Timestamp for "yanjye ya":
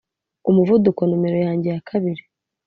1.47-1.81